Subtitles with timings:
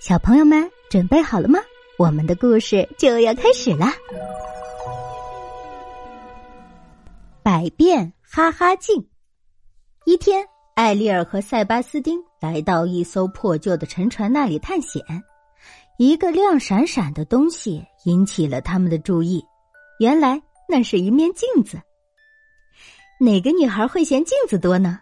[0.00, 1.60] 小朋友们准备好了吗？
[1.98, 3.92] 我们的故事就要开始啦！
[7.42, 9.06] 百变哈哈镜。
[10.06, 10.42] 一天，
[10.74, 15.04] 艾丽尔和塞巴斯丁来到一艘破旧的沉船那里探险。
[15.98, 19.44] 一个亮闪闪的东西引起了他们的注意。
[19.98, 21.78] 原来那是一面镜子。
[23.20, 24.98] 哪个女孩会嫌镜子多呢？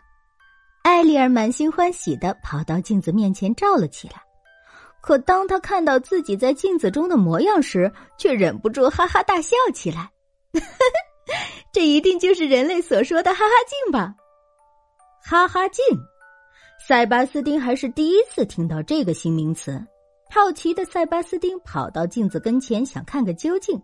[0.82, 4.24] 艾丽尔满心欢喜的跑到镜子面前照了起来。
[5.08, 10.10] 可当他看到自己在镜子中的模样时，却忍不住哈哈大笑起来。
[11.72, 14.14] 这一定就是人类所说的“哈哈镜”吧？
[15.24, 15.82] 哈哈镜，
[16.86, 19.82] 塞巴斯丁还是第一次听到这个新名词。
[20.30, 23.82] 好奇的塞巴斯丁跑到镜子跟前，想看个究竟。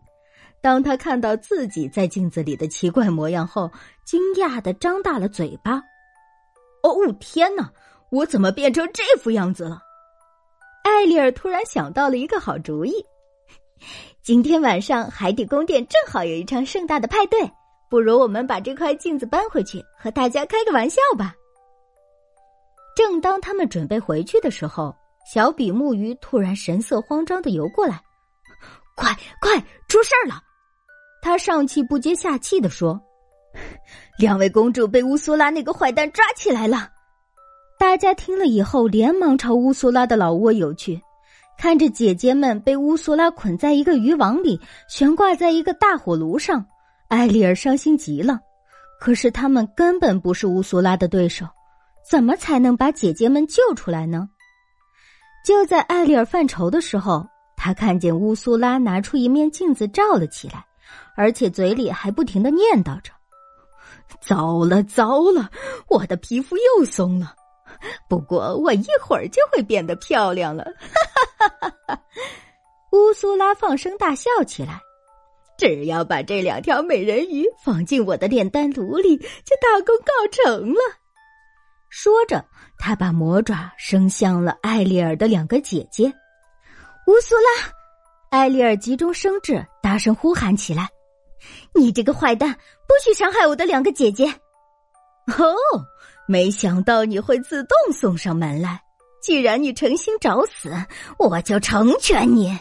[0.61, 3.73] 当他看到自己在镜子里的奇怪模样后，
[4.05, 5.81] 惊讶的张大了嘴巴。
[6.85, 7.73] “哦，天哪！
[8.11, 9.81] 我怎么变成这副样子了？”
[10.95, 13.05] 艾丽尔突然想到了一个好主意。
[14.23, 17.39] 今天晚上海底宫殿正好有一场盛大的派对，
[17.91, 21.35] 不如我们把这块镜子搬回去，和大家开个玩笑吧。
[22.97, 24.95] 正当他们准备回去的时候，
[25.31, 28.01] 小比目鱼突然神色慌张的游过来
[28.97, 29.59] ：“快快，
[29.89, 30.41] 出事儿了！”
[31.21, 32.99] 他上气不接下气的说
[34.17, 36.89] ：“两位公主被乌苏拉那个坏蛋抓起来了。”
[37.85, 40.99] 大家听了以后，连忙朝乌苏拉的老窝游去，
[41.59, 46.65] 看着姐姐们被乌苏拉捆在一个渔网里，悬挂在一个大火炉上，
[47.09, 48.41] 艾丽儿伤心极了。
[48.99, 51.47] 可是他们根本不是乌苏拉的对手，
[52.11, 54.31] 怎么才能把姐姐们救出来呢？
[55.45, 60.65] 就在艾丽儿犯愁的时候，他看见乌苏拉拿出一面镜子照了起来，
[61.17, 63.13] 而且嘴里还不停的念叨着
[64.27, 65.51] ：“糟了糟了，
[65.91, 67.35] 我的皮肤又松了。”
[68.09, 72.03] 不过我一会儿就会变得漂亮了，哈哈哈哈！
[72.93, 74.81] 乌苏拉放声大笑起来。
[75.57, 80.81] 只要把这两条美人鱼放进我的炼丹炉里，就大功告成了。
[81.89, 82.45] 说着，
[82.77, 86.13] 他把魔爪伸向了艾丽尔的两个姐姐。
[87.07, 87.73] 乌苏拉，
[88.31, 90.89] 艾丽尔急中生智，大声呼喊起来
[91.73, 94.27] ：“你这个坏蛋，不许伤害我的两个姐姐！”
[95.39, 95.55] 哦。
[96.27, 98.81] 没想到你会自动送上门来。
[99.23, 100.71] 既然你诚心找死，
[101.19, 102.59] 我就成全你。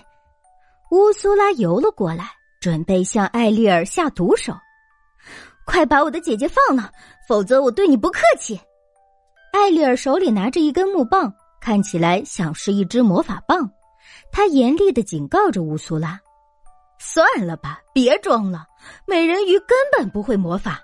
[0.91, 2.29] 乌苏拉游了过来，
[2.62, 4.53] 准备向艾丽尔下毒手。
[5.66, 6.90] 快把我的姐姐放了，
[7.28, 8.59] 否则我对你不客气。
[9.52, 13.69] 艾丽尔手里拿着一根木棒，看起来像是一只魔法棒。
[14.31, 16.19] 他严厉的警告着乌苏拉
[17.00, 18.66] ：“算了吧，别装了，
[19.06, 20.79] 美人鱼根本不会魔法。”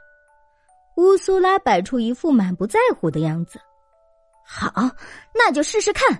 [0.99, 3.57] 乌苏拉摆出一副满不在乎的样子。
[4.45, 4.69] 好，
[5.33, 6.11] 那就试试看。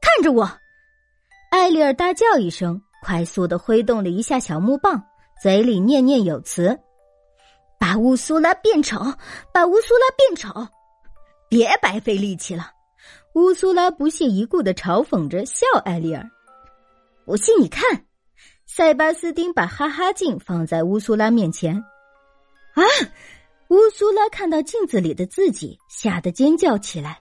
[0.00, 0.50] 看着我，
[1.50, 5.04] 艾丽尔大叫一声，快速的挥动了一下小木棒，
[5.42, 6.80] 嘴里念念有词
[7.78, 8.96] ：“把乌苏拉变丑，
[9.52, 10.66] 把乌苏拉变丑，
[11.50, 12.70] 别白费力气了。”
[13.36, 16.26] 乌苏拉不屑一顾的嘲讽着，笑艾丽尔
[17.26, 18.06] ：“不信你看。”
[18.64, 21.76] 塞巴斯丁把哈哈镜放在乌苏拉面前，
[22.72, 22.82] 啊！
[23.72, 27.18] 乌苏拉看到镜子里的自己，吓得尖叫起来：“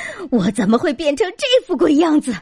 [0.30, 2.32] 我怎么会变成这副鬼样子？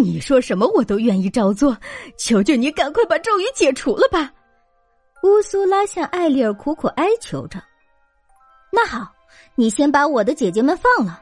[0.00, 1.76] 你说什么我都愿意照做，
[2.16, 4.32] 求求你赶快把咒语解除了吧！”
[5.24, 7.60] 乌苏拉向艾丽尔苦苦哀求着。
[8.70, 9.12] “那好，
[9.56, 11.20] 你先把我的姐姐们放了。”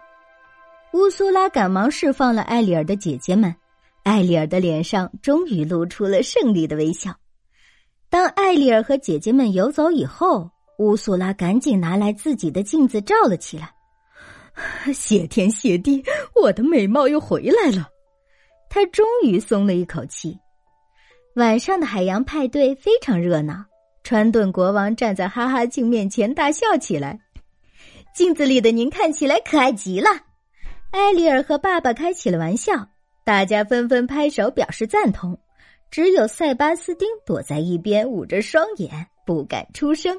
[0.93, 3.56] 乌苏拉赶忙释放了艾丽尔的姐姐们，
[4.03, 7.14] 艾丽尔的脸上终于露出了胜利的微笑。
[8.10, 10.50] 当艾丽尔和姐姐们游走以后。
[10.82, 13.72] 乌苏拉赶紧拿来自己的镜子照了起来。
[14.93, 16.03] 谢天谢地，
[16.34, 17.88] 我的美貌又回来了。
[18.69, 20.37] 他终于松了一口气。
[21.37, 23.65] 晚上的海洋派对非常热闹，
[24.03, 27.20] 川顿国王站在哈哈镜面前大笑起来。
[28.14, 30.09] 镜子里的您看起来可爱极了。
[30.91, 32.88] 艾丽尔和爸爸开起了玩笑，
[33.25, 35.38] 大家纷纷拍手表示赞同。
[35.90, 40.19] 只有塞巴斯丁躲在一边捂着双眼，不敢出声。